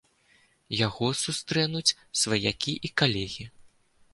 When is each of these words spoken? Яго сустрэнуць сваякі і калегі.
Яго 0.77 1.09
сустрэнуць 1.23 1.95
сваякі 2.23 2.73
і 2.91 2.93
калегі. 3.03 3.45